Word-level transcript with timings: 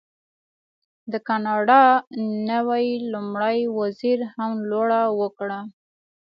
د 1.11 1.13
کاناډا 1.27 1.83
نوي 2.49 2.87
لومړي 3.11 3.59
وزیر 3.79 4.19
هم 4.35 4.51
لوړه 4.69 5.01
وکړه. 5.19 5.59